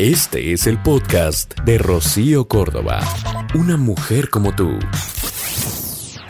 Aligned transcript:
Este 0.00 0.54
es 0.54 0.66
el 0.66 0.80
podcast 0.80 1.60
de 1.66 1.76
Rocío 1.76 2.48
Córdoba. 2.48 3.06
Una 3.54 3.76
mujer 3.76 4.30
como 4.30 4.56
tú. 4.56 4.78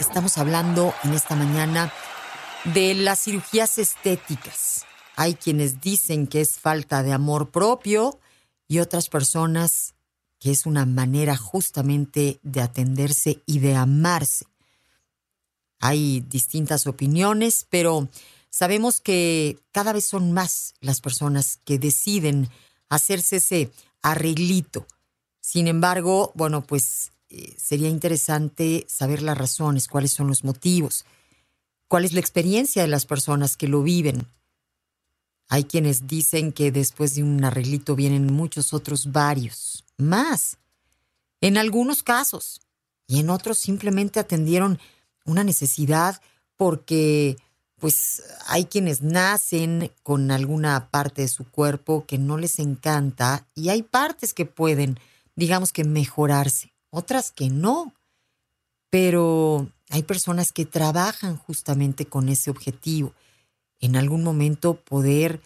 Estamos 0.01 0.38
hablando 0.38 0.92
en 1.05 1.15
esta 1.15 1.37
mañana 1.37 1.92
de 2.75 2.95
las 2.95 3.23
cirugías 3.23 3.78
estéticas. 3.78 4.87
Hay 5.14 5.34
quienes 5.34 5.80
dicen 5.80 6.27
que 6.27 6.41
es 6.41 6.59
falta 6.59 7.05
de 7.05 7.12
amor 7.12 7.52
propio 7.52 8.19
y 8.66 8.80
otras 8.80 9.09
personas 9.09 9.95
que 10.41 10.50
es 10.50 10.66
una 10.66 10.84
manera 10.84 11.37
justamente 11.37 12.41
de 12.42 12.62
atenderse 12.62 13.41
y 13.47 13.61
de 13.61 13.77
amarse. 13.77 14.47
Hay 15.78 16.25
distintas 16.28 16.89
opiniones, 16.89 17.69
pero 17.70 18.09
sabemos 18.48 19.00
que 19.00 19.61
cada 19.70 19.92
vez 19.92 20.09
son 20.09 20.33
más 20.33 20.75
las 20.80 21.00
personas 21.00 21.61
que 21.64 21.78
deciden 21.78 22.50
hacerse 22.91 23.37
ese 23.37 23.71
arreglito. 24.03 24.87
Sin 25.41 25.67
embargo, 25.67 26.33
bueno, 26.34 26.62
pues 26.62 27.12
eh, 27.31 27.55
sería 27.56 27.89
interesante 27.89 28.84
saber 28.89 29.23
las 29.23 29.39
razones, 29.39 29.89
cuáles 29.89 30.12
son 30.12 30.27
los 30.27 30.45
motivos, 30.45 31.06
cuál 31.89 32.05
es 32.05 32.12
la 32.12 32.20
experiencia 32.20 32.83
de 32.83 32.89
las 32.89 33.06
personas 33.06 33.56
que 33.56 33.69
lo 33.69 33.83
viven. 33.83 34.27
Hay 35.48 35.64
quienes 35.64 36.06
dicen 36.06 36.53
que 36.53 36.70
después 36.70 37.14
de 37.14 37.23
un 37.23 37.42
arreglito 37.42 37.97
vienen 37.97 38.33
muchos 38.33 38.75
otros 38.75 39.11
varios, 39.11 39.84
más. 39.97 40.59
En 41.41 41.57
algunos 41.57 42.03
casos, 42.03 42.61
y 43.07 43.19
en 43.19 43.31
otros 43.31 43.59
simplemente 43.59 44.20
atendieron 44.20 44.79
una 45.25 45.42
necesidad 45.42 46.20
porque 46.57 47.36
pues 47.81 48.23
hay 48.47 48.67
quienes 48.67 49.00
nacen 49.00 49.91
con 50.03 50.31
alguna 50.31 50.91
parte 50.91 51.23
de 51.23 51.28
su 51.28 51.45
cuerpo 51.50 52.05
que 52.06 52.19
no 52.19 52.36
les 52.36 52.59
encanta 52.59 53.47
y 53.55 53.70
hay 53.70 53.83
partes 53.83 54.34
que 54.34 54.45
pueden, 54.45 55.00
digamos 55.34 55.73
que 55.73 55.84
mejorarse, 55.84 56.73
otras 56.91 57.33
que 57.33 57.48
no. 57.48 57.95
Pero 58.91 59.70
hay 59.89 60.03
personas 60.03 60.53
que 60.53 60.67
trabajan 60.67 61.36
justamente 61.36 62.06
con 62.06 62.28
ese 62.28 62.51
objetivo. 62.51 63.14
En 63.81 63.97
algún 63.97 64.23
momento 64.25 64.75
poder 64.75 65.41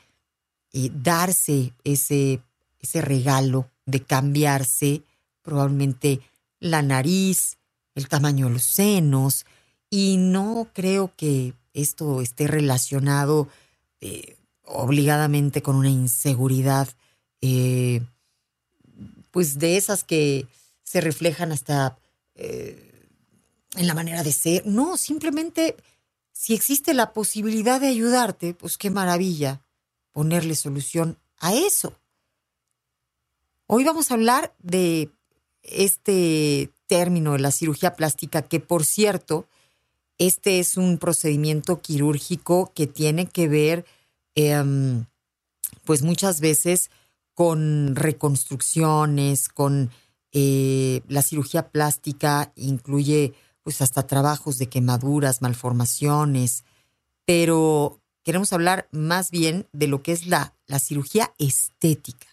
eh, 0.72 0.90
darse 0.92 1.72
ese, 1.84 2.40
ese 2.80 3.00
regalo 3.00 3.70
de 3.86 4.02
cambiarse 4.02 5.02
probablemente 5.42 6.20
la 6.58 6.82
nariz, 6.82 7.58
el 7.94 8.08
tamaño 8.08 8.46
de 8.46 8.54
los 8.54 8.64
senos, 8.64 9.44
y 9.88 10.16
no 10.16 10.68
creo 10.72 11.12
que 11.16 11.54
esto 11.74 12.22
esté 12.22 12.46
relacionado 12.46 13.48
eh, 14.00 14.36
obligadamente 14.64 15.60
con 15.60 15.76
una 15.76 15.90
inseguridad, 15.90 16.88
eh, 17.42 18.00
pues 19.30 19.58
de 19.58 19.76
esas 19.76 20.04
que 20.04 20.46
se 20.82 21.00
reflejan 21.00 21.52
hasta 21.52 21.98
eh, 22.36 23.08
en 23.76 23.86
la 23.86 23.94
manera 23.94 24.22
de 24.22 24.32
ser. 24.32 24.66
No, 24.66 24.96
simplemente 24.96 25.76
si 26.32 26.54
existe 26.54 26.94
la 26.94 27.12
posibilidad 27.12 27.80
de 27.80 27.88
ayudarte, 27.88 28.54
pues 28.54 28.78
qué 28.78 28.90
maravilla 28.90 29.60
ponerle 30.12 30.54
solución 30.54 31.18
a 31.38 31.54
eso. 31.54 31.98
Hoy 33.66 33.84
vamos 33.84 34.10
a 34.10 34.14
hablar 34.14 34.54
de 34.60 35.10
este 35.62 36.70
término 36.86 37.32
de 37.32 37.38
la 37.40 37.50
cirugía 37.50 37.94
plástica 37.94 38.42
que, 38.42 38.60
por 38.60 38.84
cierto, 38.84 39.48
este 40.18 40.60
es 40.60 40.76
un 40.76 40.98
procedimiento 40.98 41.80
quirúrgico 41.80 42.72
que 42.74 42.86
tiene 42.86 43.26
que 43.26 43.48
ver, 43.48 43.84
em, 44.34 45.06
pues 45.84 46.02
muchas 46.02 46.40
veces 46.40 46.90
con 47.34 47.96
reconstrucciones, 47.96 49.48
con 49.48 49.90
eh, 50.32 51.02
la 51.08 51.22
cirugía 51.22 51.68
plástica, 51.68 52.52
incluye 52.56 53.34
pues 53.62 53.80
hasta 53.82 54.06
trabajos 54.06 54.58
de 54.58 54.68
quemaduras, 54.68 55.42
malformaciones, 55.42 56.64
pero 57.24 58.00
queremos 58.22 58.52
hablar 58.52 58.88
más 58.92 59.30
bien 59.30 59.66
de 59.72 59.88
lo 59.88 60.02
que 60.02 60.12
es 60.12 60.26
la, 60.26 60.54
la 60.66 60.78
cirugía 60.78 61.32
estética, 61.38 62.26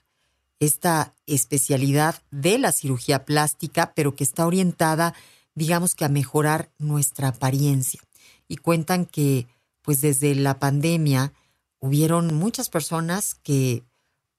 esta 0.60 1.14
especialidad 1.26 2.22
de 2.32 2.60
la 2.60 2.72
cirugía 2.72 3.26
plástica, 3.26 3.94
pero 3.96 4.16
que 4.16 4.24
está 4.24 4.46
orientada 4.46 5.14
digamos 5.56 5.96
que 5.96 6.06
a 6.06 6.10
mejorar 6.10 6.72
nuestra 6.78 7.30
apariencia. 7.30 8.02
Y 8.48 8.58
cuentan 8.58 9.06
que, 9.06 9.48
pues 9.82 10.02
desde 10.02 10.36
la 10.36 10.60
pandemia, 10.60 11.34
hubieron 11.80 12.34
muchas 12.36 12.70
personas 12.70 13.36
que 13.36 13.84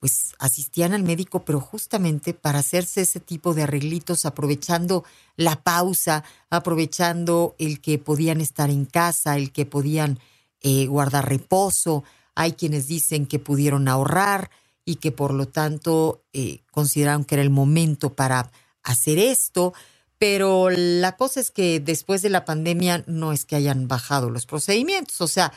pues 0.03 0.34
asistían 0.41 0.95
al 0.95 1.05
médico, 1.05 1.45
pero 1.45 1.61
justamente 1.61 2.34
para 2.34 2.59
hacerse 2.59 3.03
ese 3.03 3.21
tipo 3.21 3.55
de 3.55 3.62
arreglitos, 3.62 4.27
aprovechando 4.27 5.05
la 5.37 5.62
pausa, 5.62 6.25
aprovechando 6.50 7.55
el 7.61 7.81
que 7.81 7.99
podían 7.99 8.41
estar 8.41 8.69
en 8.69 8.84
casa, 8.84 9.37
el 9.37 9.53
que 9.53 9.65
podían 9.65 10.19
eh, 10.61 10.87
guardar 10.87 11.29
reposo. 11.29 12.03
Hay 12.34 12.55
quienes 12.55 12.89
dicen 12.89 13.27
que 13.27 13.39
pudieron 13.39 13.87
ahorrar 13.87 14.50
y 14.84 14.97
que 14.97 15.12
por 15.12 15.33
lo 15.33 15.47
tanto 15.47 16.25
eh, 16.33 16.62
consideraron 16.73 17.25
que 17.25 17.37
era 17.37 17.43
el 17.43 17.50
momento 17.50 18.12
para 18.15 18.50
hacer 18.83 19.21
esto. 19.21 19.73
Pero 20.22 20.71
la 20.71 21.16
cosa 21.16 21.41
es 21.41 21.50
que 21.50 21.81
después 21.81 22.22
de 22.22 22.31
la 22.31 22.44
pandemia 22.44 23.03
no 23.09 23.33
es 23.33 23.44
que 23.44 23.56
hayan 23.56 23.88
bajado 23.88 24.31
los 24.31 24.47
procedimientos. 24.47 25.21
O 25.21 25.27
sea, 25.27 25.53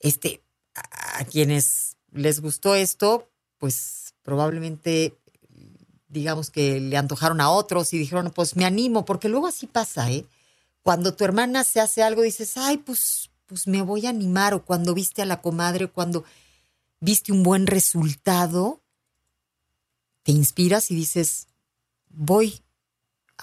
este, 0.00 0.42
a 0.74 1.24
quienes 1.24 1.96
les 2.10 2.40
gustó 2.40 2.74
esto, 2.74 3.30
pues 3.56 4.16
probablemente 4.24 5.16
digamos 6.08 6.50
que 6.50 6.80
le 6.80 6.96
antojaron 6.96 7.40
a 7.40 7.50
otros 7.50 7.92
y 7.94 7.98
dijeron, 7.98 8.32
pues 8.34 8.56
me 8.56 8.64
animo, 8.64 9.04
porque 9.04 9.28
luego 9.28 9.46
así 9.46 9.68
pasa, 9.68 10.10
¿eh? 10.10 10.26
Cuando 10.82 11.14
tu 11.14 11.24
hermana 11.24 11.62
se 11.62 11.80
hace 11.80 12.02
algo, 12.02 12.22
dices, 12.22 12.56
ay, 12.56 12.78
pues, 12.78 13.30
pues 13.46 13.68
me 13.68 13.82
voy 13.82 14.06
a 14.06 14.10
animar, 14.10 14.54
o 14.54 14.64
cuando 14.64 14.92
viste 14.92 15.22
a 15.22 15.24
la 15.24 15.40
comadre, 15.40 15.86
cuando 15.86 16.24
viste 16.98 17.30
un 17.30 17.44
buen 17.44 17.68
resultado, 17.68 18.82
te 20.24 20.32
inspiras 20.32 20.90
y 20.90 20.96
dices, 20.96 21.46
voy, 22.08 22.63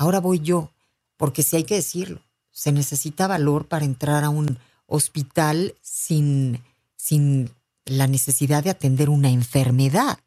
ahora 0.02 0.20
voy 0.20 0.40
yo, 0.40 0.72
porque 1.16 1.44
si 1.44 1.58
hay 1.58 1.64
que 1.64 1.76
decirlo, 1.76 2.22
se 2.50 2.72
necesita 2.72 3.28
valor 3.28 3.68
para 3.68 3.86
entrar 3.86 4.24
a 4.24 4.30
un 4.30 4.58
hospital 4.88 5.76
sin, 5.80 6.60
sin 6.98 7.52
la 7.86 8.08
necesidad 8.08 8.64
de 8.64 8.72
atender 8.72 9.10
una 9.10 9.30
enfermedad. 9.30 10.18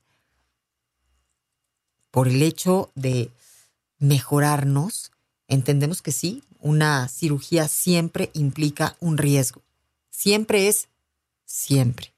Por 2.13 2.29
el 2.29 2.41
hecho 2.43 2.93
de 2.95 3.33
mejorarnos, 3.99 5.11
entendemos 5.49 6.03
que 6.03 6.13
sí, 6.13 6.45
una 6.61 7.09
cirugía 7.09 7.67
siempre 7.67 8.31
implica 8.33 8.97
un 9.01 9.19
riesgo. 9.19 9.61
Siempre 10.11 10.69
es 10.69 10.87
siempre. 11.47 12.15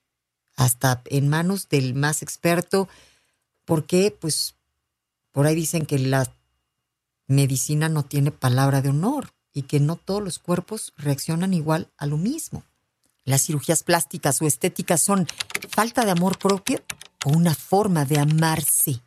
Hasta 0.57 1.01
en 1.07 1.31
manos 1.31 1.71
del 1.71 1.95
más 1.95 2.21
experto, 2.21 2.87
porque 3.65 4.11
pues 4.11 4.57
por 5.33 5.47
ahí 5.47 5.55
dicen 5.55 5.87
que 5.87 5.99
la 5.99 6.31
medicina 7.27 7.89
no 7.89 8.05
tiene 8.05 8.31
palabra 8.31 8.83
de 8.83 8.91
honor 8.91 9.31
y 9.53 9.63
que 9.63 9.81
no 9.81 9.97
todos 9.97 10.23
los 10.23 10.39
cuerpos 10.39 10.93
reaccionan 10.97 11.55
igual 11.55 11.91
a 11.97 12.07
lo 12.07 12.17
mismo. 12.17 12.63
Las 13.25 13.43
cirugías 13.43 13.83
plásticas 13.83 14.41
o 14.41 14.47
estéticas 14.47 15.03
son 15.03 15.27
falta 15.69 16.05
de 16.05 16.13
amor 16.13 16.39
propio 16.39 16.83
o 17.25 17.31
una 17.31 17.55
forma 17.55 18.05
de 18.05 18.19
amarse, 18.19 19.01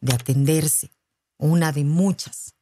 de 0.00 0.14
atenderse, 0.14 0.90
una 1.38 1.70
de 1.70 1.84
muchas. 1.84 2.54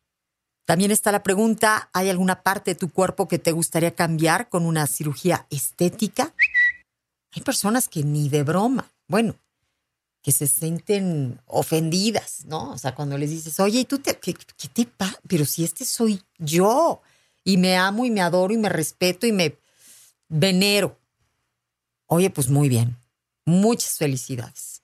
También 0.67 0.91
está 0.91 1.11
la 1.13 1.23
pregunta, 1.23 1.91
¿hay 1.93 2.11
alguna 2.11 2.43
parte 2.43 2.73
de 2.73 2.75
tu 2.75 2.91
cuerpo 2.91 3.27
que 3.27 3.39
te 3.39 3.53
gustaría 3.53 3.95
cambiar 3.95 4.49
con 4.49 4.67
una 4.67 4.87
cirugía 4.87 5.47
estética? 5.51 6.35
Hay 7.33 7.43
personas 7.43 7.89
que 7.89 8.05
ni 8.05 8.29
de 8.29 8.43
broma, 8.43 8.91
bueno, 9.09 9.37
que 10.23 10.33
se 10.33 10.47
sienten 10.47 11.41
ofendidas, 11.47 12.45
¿no? 12.47 12.73
O 12.73 12.79
sea, 12.79 12.95
cuando 12.95 13.17
les 13.17 13.31
dices, 13.31 13.59
oye, 13.61 13.81
¿y 13.81 13.85
tú 13.85 13.99
te, 13.99 14.19
qué, 14.19 14.35
qué 14.35 14.69
te 14.69 14.87
pasa? 14.87 15.19
Pero 15.27 15.45
si 15.45 15.65
este 15.65 15.85
soy 15.85 16.23
yo, 16.39 17.01
y 17.45 17.57
me 17.57 17.77
amo 17.77 18.05
y 18.05 18.11
me 18.11 18.21
adoro 18.21 18.53
y 18.53 18.59
me 18.59 18.69
respeto 18.69 19.27
y 19.27 19.33
me 19.33 19.59
venero. 20.29 20.99
Oye, 22.07 22.31
pues 22.31 22.49
muy 22.49 22.69
bien. 22.69 22.97
Muchas 23.47 23.97
felicidades. 23.97 24.83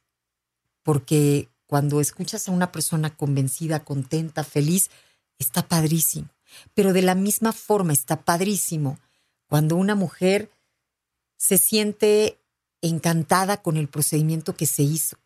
porque 0.83 1.49
cuando 1.67 2.01
escuchas 2.01 2.49
a 2.49 2.53
una 2.53 2.71
persona 2.71 3.17
convencida, 3.17 3.85
contenta, 3.85 4.45
feliz, 4.45 4.89
está 5.37 5.67
padrísimo. 5.67 6.29
Pero 6.75 6.93
de 6.93 7.03
la 7.03 7.17
misma 7.17 7.53
forma 7.53 7.93
está 7.93 8.23
padrísimo 8.23 8.99
cuando 9.49 9.75
una 9.75 9.97
mujer 9.97 10.49
se 11.37 11.59
siente 11.59 12.39
encantada 12.83 13.63
con 13.63 13.77
el 13.77 13.89
procedimiento 13.89 14.55
que 14.55 14.67
se 14.67 14.85
hizo, 14.85 15.17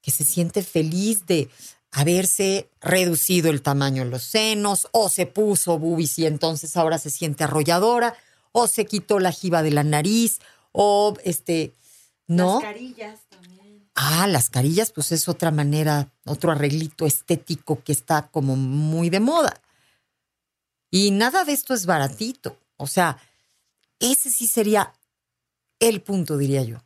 que 0.00 0.10
se 0.10 0.24
siente 0.24 0.62
feliz 0.62 1.26
de 1.26 1.48
haberse 1.90 2.68
reducido 2.80 3.50
el 3.50 3.62
tamaño 3.62 4.04
de 4.04 4.10
los 4.10 4.22
senos, 4.22 4.88
o 4.92 5.08
se 5.08 5.26
puso 5.26 5.78
bubis 5.78 6.18
y 6.18 6.26
entonces 6.26 6.76
ahora 6.76 6.98
se 6.98 7.10
siente 7.10 7.44
arrolladora, 7.44 8.14
o 8.52 8.68
se 8.68 8.86
quitó 8.86 9.18
la 9.18 9.32
jiba 9.32 9.62
de 9.62 9.70
la 9.70 9.84
nariz, 9.84 10.40
o 10.72 11.14
este, 11.24 11.74
¿no? 12.26 12.60
Las 12.60 12.72
carillas 12.72 13.20
también. 13.28 13.90
Ah, 13.94 14.26
las 14.26 14.50
carillas, 14.50 14.92
pues 14.92 15.12
es 15.12 15.28
otra 15.28 15.50
manera, 15.50 16.12
otro 16.24 16.52
arreglito 16.52 17.06
estético 17.06 17.82
que 17.82 17.92
está 17.92 18.28
como 18.28 18.54
muy 18.54 19.10
de 19.10 19.20
moda. 19.20 19.60
Y 20.90 21.10
nada 21.10 21.44
de 21.44 21.52
esto 21.52 21.74
es 21.74 21.84
baratito. 21.86 22.58
O 22.76 22.86
sea, 22.86 23.18
ese 23.98 24.30
sí 24.30 24.46
sería 24.46 24.94
el 25.80 26.00
punto, 26.00 26.36
diría 26.36 26.62
yo. 26.62 26.82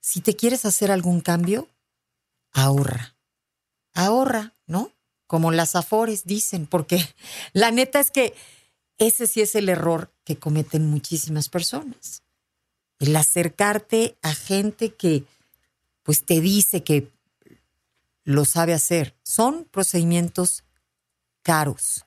Si 0.00 0.20
te 0.20 0.36
quieres 0.36 0.64
hacer 0.64 0.90
algún 0.90 1.20
cambio, 1.20 1.68
ahorra. 2.64 3.16
Ahorra, 3.94 4.54
¿no? 4.66 4.92
Como 5.26 5.50
las 5.50 5.76
afores 5.76 6.24
dicen, 6.24 6.66
porque 6.66 7.06
la 7.52 7.70
neta 7.70 8.00
es 8.00 8.10
que 8.10 8.34
ese 8.98 9.26
sí 9.26 9.40
es 9.40 9.54
el 9.54 9.68
error 9.68 10.12
que 10.24 10.38
cometen 10.38 10.90
muchísimas 10.90 11.48
personas. 11.48 12.22
El 12.98 13.14
acercarte 13.14 14.18
a 14.22 14.34
gente 14.34 14.94
que 14.94 15.24
pues 16.02 16.24
te 16.24 16.40
dice 16.40 16.82
que 16.82 17.12
lo 18.24 18.44
sabe 18.44 18.74
hacer. 18.74 19.14
Son 19.22 19.64
procedimientos 19.64 20.64
caros. 21.42 22.06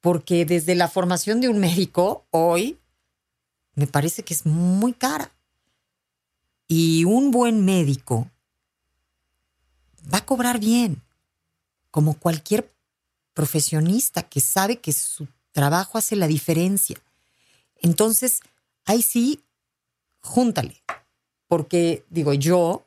Porque 0.00 0.44
desde 0.44 0.74
la 0.74 0.88
formación 0.88 1.40
de 1.40 1.48
un 1.48 1.58
médico 1.58 2.26
hoy 2.30 2.78
me 3.74 3.86
parece 3.86 4.22
que 4.22 4.34
es 4.34 4.44
muy 4.44 4.92
cara. 4.92 5.32
Y 6.68 7.04
un 7.04 7.30
buen 7.30 7.64
médico 7.64 8.30
va 10.12 10.18
a 10.18 10.26
cobrar 10.26 10.58
bien, 10.58 11.02
como 11.90 12.14
cualquier 12.14 12.72
profesionista 13.34 14.22
que 14.22 14.40
sabe 14.40 14.80
que 14.80 14.92
su 14.92 15.28
trabajo 15.52 15.98
hace 15.98 16.16
la 16.16 16.26
diferencia. 16.26 17.00
Entonces, 17.76 18.40
ahí 18.84 19.02
sí, 19.02 19.42
júntale, 20.20 20.82
porque 21.46 22.04
digo, 22.10 22.34
yo 22.34 22.86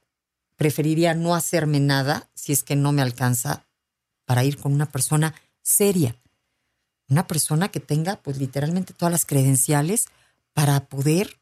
preferiría 0.56 1.13
no 1.13 1.36
hacerme 1.36 1.80
nada 1.80 2.30
si 2.33 2.51
es 2.51 2.63
que 2.63 2.75
no 2.75 2.92
me 2.92 3.01
alcanza 3.01 3.65
para 4.25 4.44
ir 4.44 4.57
con 4.57 4.74
una 4.74 4.92
persona 4.92 5.33
seria, 5.62 6.15
una 7.07 7.27
persona 7.27 7.69
que 7.69 7.80
tenga 7.80 8.18
pues 8.18 8.38
literalmente 8.38 8.94
todas 8.94 9.12
las 9.12 9.25
credenciales 9.25 10.07
para 10.54 10.86
poder, 10.86 11.39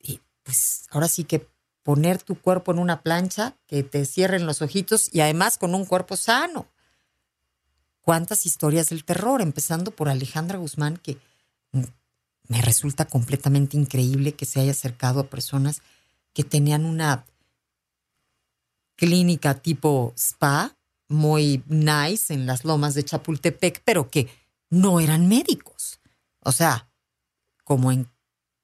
y 0.00 0.20
pues 0.42 0.86
ahora 0.90 1.08
sí 1.08 1.24
que 1.24 1.48
poner 1.86 2.20
tu 2.20 2.34
cuerpo 2.34 2.72
en 2.72 2.80
una 2.80 3.00
plancha, 3.00 3.54
que 3.68 3.84
te 3.84 4.04
cierren 4.06 4.44
los 4.44 4.60
ojitos 4.60 5.08
y 5.14 5.20
además 5.20 5.56
con 5.56 5.72
un 5.72 5.84
cuerpo 5.84 6.16
sano. 6.16 6.66
¿Cuántas 8.00 8.44
historias 8.44 8.88
del 8.88 9.04
terror? 9.04 9.40
Empezando 9.40 9.92
por 9.92 10.08
Alejandra 10.08 10.58
Guzmán, 10.58 10.96
que 10.96 11.16
me 12.48 12.60
resulta 12.60 13.04
completamente 13.04 13.76
increíble 13.76 14.34
que 14.34 14.46
se 14.46 14.58
haya 14.58 14.72
acercado 14.72 15.20
a 15.20 15.30
personas 15.30 15.80
que 16.32 16.42
tenían 16.42 16.86
una 16.86 17.24
clínica 18.96 19.54
tipo 19.54 20.12
spa 20.16 20.76
muy 21.06 21.62
nice 21.68 22.34
en 22.34 22.46
las 22.46 22.64
lomas 22.64 22.94
de 22.94 23.04
Chapultepec, 23.04 23.82
pero 23.84 24.10
que 24.10 24.28
no 24.70 24.98
eran 24.98 25.28
médicos. 25.28 26.00
O 26.40 26.50
sea, 26.50 26.88
como 27.62 27.92
en 27.92 28.10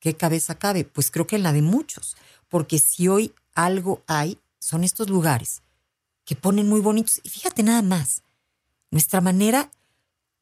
qué 0.00 0.16
cabeza 0.16 0.58
cabe? 0.58 0.82
Pues 0.82 1.12
creo 1.12 1.28
que 1.28 1.36
en 1.36 1.44
la 1.44 1.52
de 1.52 1.62
muchos, 1.62 2.16
porque 2.52 2.78
si 2.78 3.08
hoy 3.08 3.32
algo 3.54 4.02
hay, 4.06 4.38
son 4.58 4.84
estos 4.84 5.08
lugares 5.08 5.62
que 6.26 6.36
ponen 6.36 6.68
muy 6.68 6.82
bonitos. 6.82 7.18
Y 7.22 7.30
fíjate 7.30 7.62
nada 7.62 7.80
más, 7.80 8.24
nuestra 8.90 9.22
manera 9.22 9.70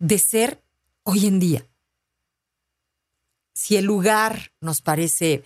de 0.00 0.18
ser 0.18 0.60
hoy 1.04 1.28
en 1.28 1.38
día. 1.38 1.64
Si 3.54 3.76
el 3.76 3.84
lugar 3.84 4.50
nos 4.60 4.80
parece 4.80 5.44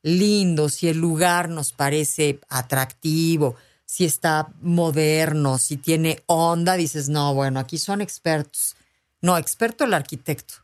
lindo, 0.00 0.68
si 0.68 0.86
el 0.86 0.98
lugar 0.98 1.48
nos 1.48 1.72
parece 1.72 2.38
atractivo, 2.50 3.56
si 3.84 4.04
está 4.04 4.54
moderno, 4.60 5.58
si 5.58 5.76
tiene 5.76 6.22
onda, 6.26 6.76
dices, 6.76 7.08
no, 7.08 7.34
bueno, 7.34 7.58
aquí 7.58 7.78
son 7.78 8.00
expertos. 8.00 8.76
No, 9.20 9.36
experto 9.38 9.82
el 9.82 9.92
arquitecto. 9.92 10.54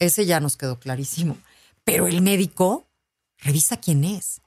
Ese 0.00 0.26
ya 0.26 0.40
nos 0.40 0.56
quedó 0.56 0.80
clarísimo. 0.80 1.38
Pero 1.84 2.08
el 2.08 2.20
médico 2.20 2.88
revisa 3.36 3.76
quién 3.76 4.02
es. 4.02 4.40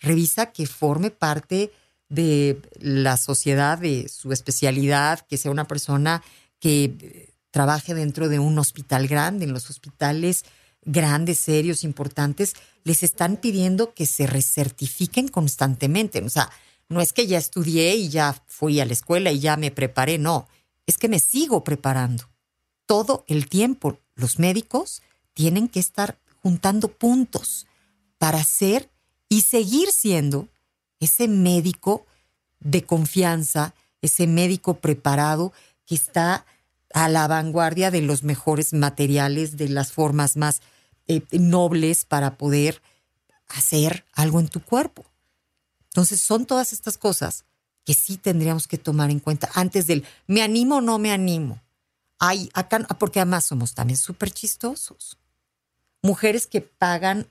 Revisa 0.00 0.52
que 0.52 0.66
forme 0.66 1.10
parte 1.10 1.72
de 2.08 2.60
la 2.80 3.16
sociedad, 3.16 3.78
de 3.78 4.08
su 4.08 4.32
especialidad, 4.32 5.20
que 5.26 5.36
sea 5.36 5.50
una 5.50 5.68
persona 5.68 6.22
que 6.58 6.84
eh, 6.84 7.34
trabaje 7.50 7.94
dentro 7.94 8.28
de 8.28 8.38
un 8.38 8.58
hospital 8.58 9.08
grande. 9.08 9.44
En 9.44 9.52
los 9.52 9.70
hospitales 9.70 10.44
grandes, 10.84 11.38
serios, 11.38 11.84
importantes, 11.84 12.54
les 12.84 13.02
están 13.02 13.36
pidiendo 13.36 13.92
que 13.94 14.06
se 14.06 14.26
recertifiquen 14.26 15.28
constantemente. 15.28 16.22
O 16.22 16.30
sea, 16.30 16.50
no 16.88 17.00
es 17.00 17.12
que 17.12 17.26
ya 17.26 17.38
estudié 17.38 17.96
y 17.96 18.08
ya 18.08 18.42
fui 18.46 18.80
a 18.80 18.86
la 18.86 18.94
escuela 18.94 19.30
y 19.30 19.40
ya 19.40 19.56
me 19.56 19.70
preparé, 19.70 20.18
no, 20.18 20.48
es 20.86 20.96
que 20.96 21.08
me 21.08 21.20
sigo 21.20 21.64
preparando. 21.64 22.24
Todo 22.86 23.24
el 23.28 23.48
tiempo 23.48 23.98
los 24.14 24.38
médicos 24.38 25.02
tienen 25.34 25.68
que 25.68 25.80
estar 25.80 26.18
juntando 26.42 26.88
puntos 26.88 27.66
para 28.16 28.42
ser 28.42 28.88
y 29.28 29.42
seguir 29.42 29.90
siendo 29.90 30.48
ese 31.00 31.28
médico 31.28 32.06
de 32.60 32.84
confianza, 32.84 33.74
ese 34.02 34.26
médico 34.26 34.74
preparado 34.74 35.52
que 35.86 35.94
está 35.94 36.44
a 36.92 37.08
la 37.08 37.26
vanguardia 37.28 37.90
de 37.90 38.02
los 38.02 38.22
mejores 38.22 38.72
materiales, 38.72 39.56
de 39.56 39.68
las 39.68 39.92
formas 39.92 40.36
más 40.36 40.62
eh, 41.06 41.22
nobles 41.32 42.04
para 42.04 42.36
poder 42.36 42.82
hacer 43.48 44.04
algo 44.12 44.40
en 44.40 44.48
tu 44.48 44.62
cuerpo. 44.62 45.04
Entonces 45.84 46.20
son 46.20 46.46
todas 46.46 46.72
estas 46.72 46.98
cosas 46.98 47.44
que 47.84 47.94
sí 47.94 48.18
tendríamos 48.18 48.68
que 48.68 48.78
tomar 48.78 49.10
en 49.10 49.20
cuenta 49.20 49.48
antes 49.54 49.86
del 49.86 50.04
me 50.26 50.42
animo 50.42 50.76
o 50.76 50.80
no 50.80 50.98
me 50.98 51.10
animo. 51.10 51.62
Ay, 52.18 52.50
acá, 52.52 52.80
porque 52.98 53.20
además 53.20 53.46
somos 53.46 53.74
también 53.74 53.96
súper 53.96 54.30
chistosos. 54.30 55.18
Mujeres 56.02 56.46
que 56.46 56.60
pagan 56.60 57.28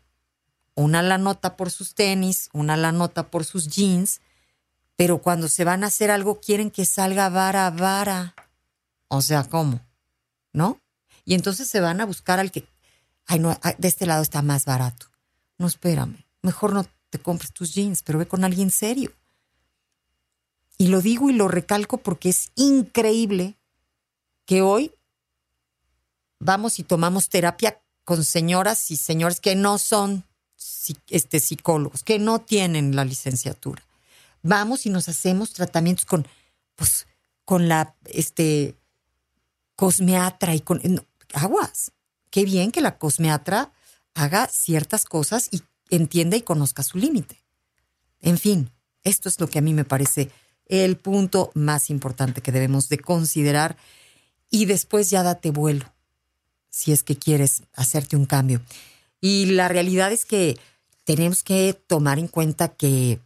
una 0.77 1.01
la 1.01 1.17
nota 1.17 1.57
por 1.57 1.72
sus 1.72 1.96
tenis, 1.96 2.50
una 2.53 2.77
la 2.77 2.91
nota 2.91 3.31
por 3.31 3.46
sus 3.46 3.67
jeans, 3.67 4.22
pero 4.96 5.22
cuando 5.24 5.48
se 5.48 5.63
van 5.63 5.84
a 5.84 5.88
hacer 5.88 6.12
algo 6.12 6.39
quieren 6.39 6.69
que 6.69 6.86
salga 6.86 7.29
vara 7.29 7.69
vara. 7.72 8.36
O 9.07 9.22
sea, 9.22 9.43
¿cómo? 9.43 9.81
¿No? 10.53 10.79
Y 11.25 11.34
entonces 11.34 11.67
se 11.67 11.79
van 11.79 12.00
a 12.00 12.05
buscar 12.05 12.39
al 12.39 12.51
que, 12.51 12.67
ay, 13.25 13.39
no, 13.39 13.60
de 13.77 13.88
este 13.88 14.05
lado 14.05 14.22
está 14.22 14.43
más 14.43 14.65
barato. 14.65 15.07
No, 15.57 15.65
espérame, 15.65 16.24
mejor 16.43 16.74
no 16.74 16.86
te 17.10 17.19
compres 17.19 17.51
tus 17.53 17.74
jeans, 17.74 18.03
pero 18.03 18.19
ve 18.19 18.27
con 18.27 18.43
alguien 18.43 18.69
serio. 18.69 19.12
Y 20.77 20.89
lo 20.89 21.01
digo 21.01 21.31
y 21.31 21.34
lo 21.34 21.48
recalco 21.48 21.98
porque 21.98 22.29
es 22.29 22.51
increíble 22.55 23.57
que 24.46 24.62
hoy 24.62 24.93
vamos 26.39 26.77
y 26.77 26.84
tomamos 26.84 27.29
terapia 27.29 27.81
con 28.03 28.24
señoras 28.24 28.91
y 28.91 28.98
señores 28.98 29.41
que 29.41 29.55
no 29.55 29.79
son 29.79 30.26
este, 31.09 31.39
psicólogos, 31.39 32.03
que 32.03 32.19
no 32.19 32.39
tienen 32.39 32.95
la 32.95 33.05
licenciatura. 33.05 33.83
Vamos 34.43 34.86
y 34.86 34.89
nos 34.89 35.09
hacemos 35.09 35.53
tratamientos 35.53 36.05
con, 36.05 36.27
pues, 36.75 37.07
con 37.45 37.67
la 37.67 37.95
este, 38.05 38.75
cosmeatra 39.75 40.55
y 40.55 40.62
con 40.62 40.81
aguas. 41.33 41.91
Qué 42.29 42.45
bien 42.45 42.71
que 42.71 42.81
la 42.81 42.97
cosmeatra 42.97 43.71
haga 44.13 44.47
ciertas 44.47 45.05
cosas 45.05 45.50
y 45.51 45.62
entienda 45.89 46.38
y 46.38 46.41
conozca 46.41 46.83
su 46.83 46.97
límite. 46.97 47.43
En 48.19 48.38
fin, 48.38 48.71
esto 49.03 49.29
es 49.29 49.39
lo 49.39 49.47
que 49.47 49.59
a 49.59 49.62
mí 49.62 49.74
me 49.74 49.86
parece 49.86 50.29
el 50.65 50.97
punto 50.97 51.51
más 51.53 51.89
importante 51.89 52.41
que 52.41 52.51
debemos 52.51 52.89
de 52.89 53.00
considerar 53.00 53.77
y 54.50 54.65
después 54.65 55.09
ya 55.09 55.24
date 55.24 55.51
vuelo 55.51 55.86
si 56.69 56.91
es 56.91 57.03
que 57.03 57.15
quieres 57.15 57.63
hacerte 57.74 58.15
un 58.15 58.25
cambio. 58.25 58.62
Y 59.21 59.47
la 59.47 59.67
realidad 59.67 60.12
es 60.12 60.25
que 60.25 60.57
tenemos 61.03 61.43
que 61.43 61.74
tomar 61.74 62.19
en 62.19 62.27
cuenta 62.27 62.69
que 62.69 63.19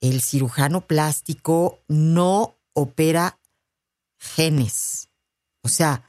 el 0.00 0.20
cirujano 0.20 0.82
plástico 0.82 1.80
no 1.88 2.54
opera 2.74 3.38
genes. 4.18 5.08
O 5.62 5.68
sea, 5.68 6.04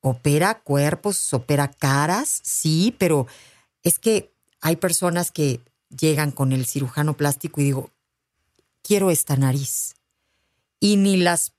opera 0.00 0.60
cuerpos, 0.60 1.32
opera 1.32 1.68
caras, 1.68 2.40
sí, 2.42 2.94
pero 2.98 3.26
es 3.82 3.98
que 3.98 4.32
hay 4.60 4.76
personas 4.76 5.30
que 5.30 5.60
llegan 5.88 6.30
con 6.32 6.52
el 6.52 6.66
cirujano 6.66 7.16
plástico 7.16 7.60
y 7.60 7.64
digo, 7.64 7.90
quiero 8.82 9.10
esta 9.10 9.36
nariz. 9.36 9.94
Y 10.80 10.96
ni 10.96 11.16
las 11.16 11.52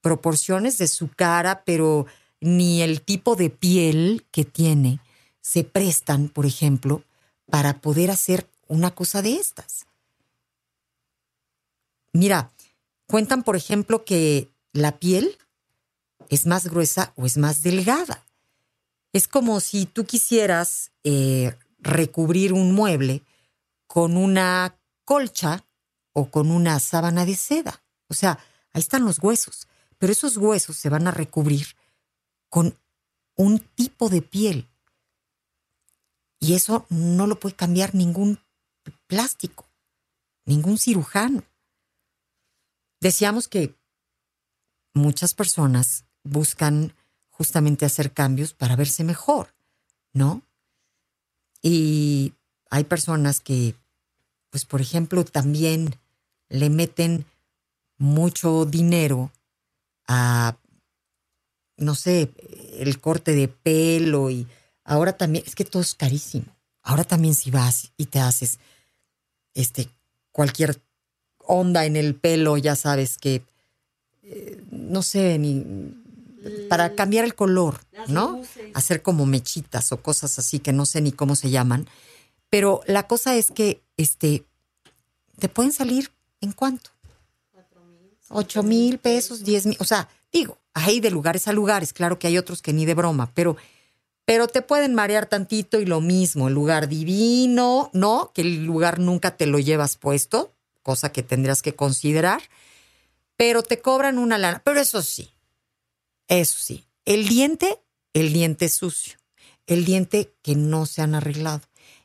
proporciones 0.00 0.78
de 0.78 0.88
su 0.88 1.08
cara, 1.08 1.62
pero 1.64 2.06
ni 2.40 2.82
el 2.82 3.02
tipo 3.02 3.36
de 3.36 3.50
piel 3.50 4.26
que 4.30 4.44
tiene 4.44 4.98
se 5.42 5.64
prestan, 5.64 6.28
por 6.28 6.46
ejemplo, 6.46 7.02
para 7.50 7.82
poder 7.82 8.10
hacer 8.10 8.48
una 8.68 8.92
cosa 8.92 9.20
de 9.20 9.34
estas. 9.34 9.84
Mira, 12.14 12.50
cuentan, 13.06 13.42
por 13.42 13.56
ejemplo, 13.56 14.04
que 14.04 14.50
la 14.72 14.98
piel 14.98 15.36
es 16.30 16.46
más 16.46 16.66
gruesa 16.66 17.12
o 17.16 17.26
es 17.26 17.36
más 17.36 17.62
delgada. 17.62 18.24
Es 19.12 19.28
como 19.28 19.60
si 19.60 19.84
tú 19.84 20.06
quisieras 20.06 20.92
eh, 21.04 21.54
recubrir 21.78 22.54
un 22.54 22.72
mueble 22.72 23.22
con 23.86 24.16
una 24.16 24.78
colcha 25.04 25.66
o 26.14 26.30
con 26.30 26.50
una 26.50 26.80
sábana 26.80 27.26
de 27.26 27.34
seda. 27.34 27.82
O 28.08 28.14
sea, 28.14 28.38
ahí 28.72 28.80
están 28.80 29.04
los 29.04 29.18
huesos, 29.22 29.68
pero 29.98 30.12
esos 30.12 30.36
huesos 30.36 30.76
se 30.76 30.88
van 30.88 31.06
a 31.06 31.10
recubrir 31.10 31.66
con 32.48 32.78
un 33.36 33.58
tipo 33.58 34.08
de 34.08 34.22
piel. 34.22 34.68
Y 36.42 36.54
eso 36.54 36.86
no 36.90 37.28
lo 37.28 37.38
puede 37.38 37.54
cambiar 37.54 37.94
ningún 37.94 38.40
plástico, 39.06 39.64
ningún 40.44 40.76
cirujano. 40.76 41.44
Decíamos 43.00 43.46
que 43.46 43.76
muchas 44.92 45.34
personas 45.34 46.04
buscan 46.24 46.96
justamente 47.30 47.86
hacer 47.86 48.12
cambios 48.12 48.54
para 48.54 48.74
verse 48.74 49.04
mejor, 49.04 49.54
¿no? 50.12 50.42
Y 51.62 52.34
hay 52.70 52.82
personas 52.84 53.38
que, 53.38 53.76
pues 54.50 54.64
por 54.64 54.80
ejemplo, 54.80 55.24
también 55.24 55.94
le 56.48 56.70
meten 56.70 57.24
mucho 57.98 58.64
dinero 58.64 59.30
a, 60.08 60.56
no 61.76 61.94
sé, 61.94 62.32
el 62.80 63.00
corte 63.00 63.30
de 63.30 63.46
pelo 63.46 64.28
y 64.28 64.48
ahora 64.84 65.16
también, 65.16 65.44
es 65.46 65.54
que 65.54 65.64
todo 65.64 65.82
es 65.82 65.94
carísimo. 65.94 66.46
Ahora 66.82 67.04
también 67.04 67.34
si 67.34 67.50
vas 67.50 67.92
y 67.96 68.06
te 68.06 68.18
haces 68.18 68.58
este 69.54 69.88
cualquier 70.32 70.80
onda 71.38 71.84
en 71.84 71.96
el 71.96 72.14
pelo, 72.14 72.56
ya 72.56 72.76
sabes 72.76 73.18
que 73.18 73.42
eh, 74.22 74.62
no 74.70 75.02
sé, 75.02 75.38
ni 75.38 75.64
para 76.68 76.94
cambiar 76.94 77.24
el 77.24 77.34
color, 77.34 77.80
¿no? 78.08 78.40
Hacer 78.74 79.02
como 79.02 79.26
mechitas 79.26 79.92
o 79.92 80.02
cosas 80.02 80.38
así 80.38 80.58
que 80.58 80.72
no 80.72 80.86
sé 80.86 81.00
ni 81.00 81.12
cómo 81.12 81.36
se 81.36 81.50
llaman. 81.50 81.86
Pero 82.50 82.80
la 82.86 83.06
cosa 83.06 83.36
es 83.36 83.50
que 83.50 83.80
este 83.96 84.44
te 85.38 85.48
pueden 85.48 85.72
salir 85.72 86.10
en 86.40 86.52
cuánto? 86.52 86.90
Ocho 88.28 88.62
mil 88.62 88.98
pesos, 88.98 89.44
diez 89.44 89.66
mil. 89.66 89.76
O 89.80 89.84
sea, 89.84 90.08
digo, 90.32 90.58
hay 90.74 91.00
de 91.00 91.10
lugares 91.10 91.48
a 91.48 91.52
lugares, 91.52 91.92
claro 91.92 92.18
que 92.18 92.26
hay 92.26 92.38
otros 92.38 92.62
que 92.62 92.72
ni 92.72 92.84
de 92.84 92.94
broma, 92.94 93.30
pero, 93.34 93.56
pero 94.24 94.48
te 94.48 94.62
pueden 94.62 94.94
marear 94.94 95.26
tantito 95.26 95.80
y 95.80 95.86
lo 95.86 96.00
mismo, 96.00 96.48
el 96.48 96.54
lugar 96.54 96.88
divino, 96.88 97.90
¿no? 97.92 98.32
Que 98.34 98.42
el 98.42 98.64
lugar 98.64 98.98
nunca 98.98 99.36
te 99.36 99.46
lo 99.46 99.58
llevas 99.58 99.96
puesto, 99.96 100.54
cosa 100.82 101.12
que 101.12 101.22
tendrás 101.22 101.62
que 101.62 101.74
considerar, 101.74 102.42
pero 103.36 103.62
te 103.62 103.80
cobran 103.80 104.18
una 104.18 104.38
lana. 104.38 104.62
Pero 104.64 104.80
eso 104.80 105.02
sí, 105.02 105.32
eso 106.28 106.56
sí, 106.58 106.86
el 107.04 107.28
diente, 107.28 107.80
el 108.12 108.32
diente 108.32 108.68
sucio, 108.68 109.18
el 109.66 109.84
diente 109.84 110.32
que 110.42 110.54
no 110.54 110.86
se 110.86 111.02
han 111.02 111.14
arreglado. 111.14 111.62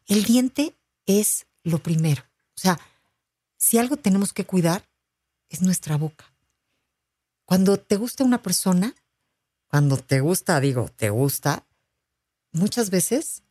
El 0.07 0.23
diente 0.23 0.75
es 1.05 1.45
lo 1.63 1.79
primero. 1.79 2.23
O 2.55 2.59
sea, 2.59 2.79
si 3.57 3.77
algo 3.77 3.97
tenemos 3.97 4.33
que 4.33 4.45
cuidar, 4.45 4.87
es 5.49 5.61
nuestra 5.61 5.97
boca. 5.97 6.33
Cuando 7.45 7.77
te 7.77 7.95
gusta 7.95 8.23
una 8.23 8.41
persona, 8.41 8.95
cuando 9.67 9.97
te 9.97 10.19
gusta, 10.21 10.59
digo, 10.59 10.89
te 10.95 11.09
gusta, 11.09 11.66
muchas 12.51 12.89
veces 12.89 13.43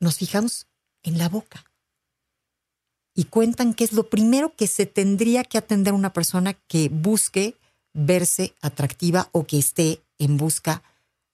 nos 0.00 0.18
fijamos 0.18 0.66
en 1.02 1.18
la 1.18 1.28
boca. 1.28 1.64
Y 3.14 3.24
cuentan 3.24 3.74
que 3.74 3.84
es 3.84 3.92
lo 3.92 4.10
primero 4.10 4.54
que 4.56 4.66
se 4.66 4.86
tendría 4.86 5.44
que 5.44 5.58
atender 5.58 5.92
una 5.92 6.12
persona 6.12 6.54
que 6.54 6.88
busque 6.88 7.56
verse 7.92 8.54
atractiva 8.60 9.28
o 9.32 9.46
que 9.46 9.58
esté 9.58 10.02
en 10.18 10.36
busca 10.36 10.82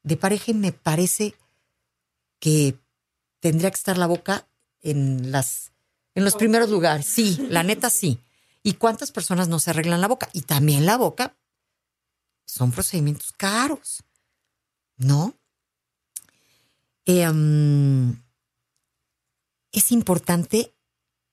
de 0.03 0.17
pareja 0.17 0.51
y 0.51 0.55
me 0.55 0.73
parece 0.73 1.35
que 2.39 2.79
tendría 3.41 3.71
que 3.71 3.77
estar 3.77 3.97
la 3.97 4.07
boca 4.07 4.47
en 4.83 5.31
las 5.31 5.73
en 6.15 6.25
los 6.25 6.35
primeros 6.35 6.69
lugares. 6.71 7.07
Sí, 7.07 7.47
la 7.49 7.63
neta 7.63 7.89
sí. 7.89 8.19
¿Y 8.63 8.75
cuántas 8.75 9.13
personas 9.13 9.49
no 9.49 9.59
se 9.59 9.71
arreglan 9.71 10.01
la 10.01 10.09
boca? 10.09 10.29
Y 10.33 10.43
también 10.43 10.85
la 10.85 10.97
boca 10.97 11.37
son 12.45 12.73
procedimientos 12.73 13.33
caros, 13.33 14.03
¿no? 14.97 15.40
Em, 17.05 18.17
es 19.73 19.93
importante 19.93 20.75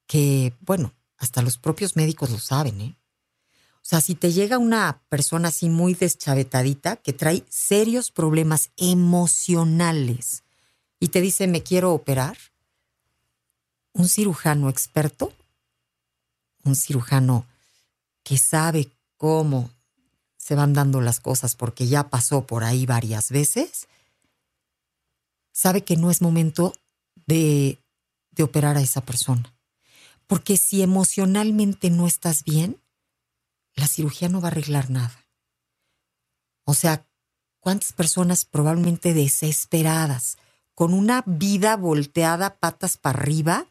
que, 0.07 0.53
bueno, 0.62 0.93
hasta 1.17 1.41
los 1.41 1.57
propios 1.57 1.95
médicos 1.95 2.29
lo 2.29 2.39
saben, 2.39 2.81
¿eh? 2.81 2.97
O 3.88 3.89
sea, 3.89 4.01
si 4.01 4.15
te 4.15 4.33
llega 4.33 4.57
una 4.57 5.01
persona 5.07 5.47
así 5.47 5.69
muy 5.69 5.93
deschavetadita 5.93 6.97
que 6.97 7.13
trae 7.13 7.45
serios 7.47 8.12
problemas 8.12 8.69
emocionales 8.75 10.43
y 11.00 11.07
te 11.07 11.21
dice, 11.21 11.47
me 11.47 11.63
quiero 11.63 11.93
operar, 11.93 12.38
un 13.93 14.09
cirujano 14.09 14.69
experto, 14.69 15.33
un 16.65 16.75
cirujano 16.75 17.45
que 18.24 18.38
sabe 18.38 18.91
cómo 19.15 19.71
se 20.36 20.55
van 20.55 20.74
dando 20.74 21.00
las 21.01 21.19
cosas 21.19 21.55
porque 21.55 21.88
ya 21.88 22.09
pasó 22.09 22.45
por 22.45 22.63
ahí 22.63 22.86
varias 22.86 23.31
veces, 23.31 23.88
sabe 25.57 25.83
que 25.83 25.97
no 25.97 26.11
es 26.11 26.21
momento 26.21 26.75
de, 27.25 27.83
de 28.29 28.43
operar 28.43 28.77
a 28.77 28.81
esa 28.81 29.01
persona. 29.01 29.55
Porque 30.27 30.55
si 30.55 30.83
emocionalmente 30.83 31.89
no 31.89 32.05
estás 32.05 32.43
bien, 32.43 32.79
la 33.73 33.87
cirugía 33.87 34.29
no 34.29 34.39
va 34.39 34.49
a 34.49 34.51
arreglar 34.51 34.91
nada. 34.91 35.25
O 36.63 36.75
sea, 36.75 37.07
¿cuántas 37.59 37.91
personas 37.91 38.45
probablemente 38.45 39.15
desesperadas, 39.15 40.37
con 40.75 40.93
una 40.93 41.23
vida 41.25 41.75
volteada 41.75 42.59
patas 42.59 42.97
para 42.97 43.19
arriba, 43.19 43.65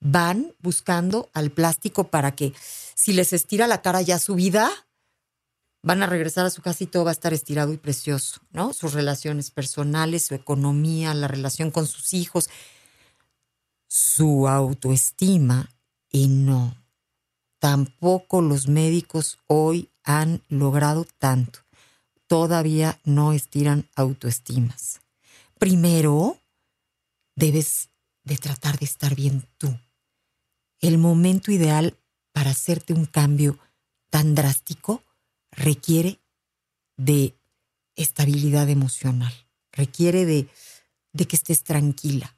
van 0.00 0.54
buscando 0.60 1.28
al 1.34 1.50
plástico 1.50 2.04
para 2.08 2.34
que 2.34 2.54
si 2.94 3.12
les 3.12 3.34
estira 3.34 3.66
la 3.66 3.82
cara 3.82 4.00
ya 4.00 4.18
su 4.18 4.34
vida, 4.34 4.70
van 5.86 6.02
a 6.02 6.06
regresar 6.06 6.44
a 6.44 6.50
su 6.50 6.62
casa 6.62 6.82
y 6.82 6.88
todo 6.88 7.04
va 7.04 7.12
a 7.12 7.12
estar 7.12 7.32
estirado 7.32 7.72
y 7.72 7.76
precioso, 7.76 8.40
¿no? 8.50 8.72
Sus 8.72 8.92
relaciones 8.92 9.52
personales, 9.52 10.26
su 10.26 10.34
economía, 10.34 11.14
la 11.14 11.28
relación 11.28 11.70
con 11.70 11.86
sus 11.86 12.12
hijos, 12.12 12.50
su 13.86 14.48
autoestima 14.48 15.70
y 16.10 16.26
no 16.26 16.74
tampoco 17.60 18.42
los 18.42 18.68
médicos 18.68 19.38
hoy 19.46 19.90
han 20.02 20.42
logrado 20.48 21.06
tanto. 21.18 21.60
Todavía 22.26 23.00
no 23.04 23.32
estiran 23.32 23.88
autoestimas. 23.94 25.00
Primero, 25.58 26.38
debes 27.36 27.90
de 28.24 28.38
tratar 28.38 28.78
de 28.78 28.86
estar 28.86 29.14
bien 29.14 29.46
tú. 29.56 29.78
El 30.80 30.98
momento 30.98 31.52
ideal 31.52 31.96
para 32.32 32.50
hacerte 32.50 32.92
un 32.92 33.06
cambio 33.06 33.58
tan 34.10 34.34
drástico 34.34 35.02
requiere 35.56 36.20
de 36.96 37.34
estabilidad 37.96 38.68
emocional, 38.68 39.32
requiere 39.72 40.24
de, 40.24 40.46
que 41.16 41.36
estés 41.36 41.64
tranquila. 41.64 42.36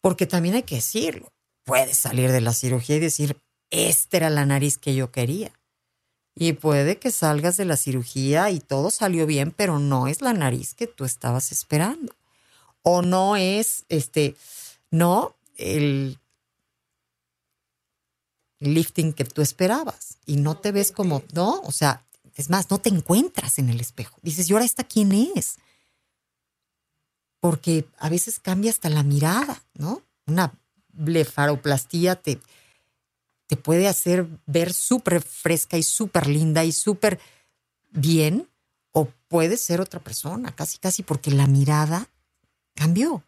Porque 0.00 0.26
también 0.26 0.56
hay 0.56 0.62
que 0.64 0.76
decirlo, 0.76 1.32
puedes 1.64 1.98
salir 1.98 2.32
de 2.32 2.40
la 2.40 2.52
cirugía 2.52 2.96
y 2.96 3.00
decir, 3.00 3.36
esta 3.70 4.16
era 4.16 4.30
la 4.30 4.46
nariz 4.46 4.78
que 4.78 4.94
yo 4.94 5.12
quería. 5.12 5.52
Y 6.34 6.54
puede 6.54 6.98
que 6.98 7.10
salgas 7.10 7.58
de 7.58 7.66
la 7.66 7.76
cirugía 7.76 8.50
y 8.50 8.58
todo 8.58 8.90
salió 8.90 9.26
bien, 9.26 9.52
pero 9.52 9.78
no 9.78 10.08
es 10.08 10.22
la 10.22 10.32
nariz 10.32 10.74
que 10.74 10.86
tú 10.86 11.04
estabas 11.04 11.52
esperando. 11.52 12.14
O 12.82 13.02
no 13.02 13.36
es, 13.36 13.84
este, 13.90 14.34
no 14.90 15.36
el 15.56 16.18
lifting 18.60 19.12
que 19.12 19.24
tú 19.24 19.42
esperabas. 19.42 20.18
Y 20.24 20.36
no 20.36 20.56
te 20.56 20.72
ves 20.72 20.90
como, 20.90 21.22
no, 21.34 21.60
o 21.60 21.72
sea, 21.72 22.04
es 22.36 22.50
más, 22.50 22.70
no 22.70 22.78
te 22.78 22.88
encuentras 22.88 23.58
en 23.58 23.68
el 23.68 23.80
espejo. 23.80 24.18
Dices, 24.22 24.48
¿y 24.48 24.52
ahora 24.52 24.64
esta 24.64 24.84
quién 24.84 25.12
es? 25.12 25.56
Porque 27.40 27.86
a 27.98 28.08
veces 28.08 28.40
cambia 28.40 28.70
hasta 28.70 28.88
la 28.88 29.02
mirada, 29.02 29.62
¿no? 29.74 30.02
Una 30.26 30.52
blefaroplastía 30.92 32.16
te, 32.16 32.38
te 33.46 33.56
puede 33.56 33.88
hacer 33.88 34.26
ver 34.46 34.72
súper 34.72 35.20
fresca 35.22 35.76
y 35.76 35.82
súper 35.82 36.26
linda 36.26 36.64
y 36.64 36.72
súper 36.72 37.20
bien, 37.90 38.48
o 38.92 39.08
puede 39.28 39.56
ser 39.56 39.80
otra 39.80 40.00
persona, 40.00 40.52
casi, 40.54 40.78
casi 40.78 41.02
porque 41.02 41.30
la 41.30 41.46
mirada 41.46 42.08
cambió. 42.74 43.24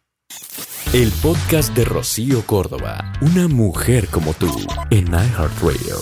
El 0.93 1.11
podcast 1.11 1.75
de 1.75 1.85
Rocío 1.85 2.45
Córdoba, 2.45 3.13
una 3.21 3.47
mujer 3.47 4.07
como 4.07 4.33
tú, 4.33 4.49
en 4.89 5.07
iHeartRadio. 5.07 5.99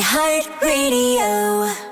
iHeartRadio. 0.00 1.85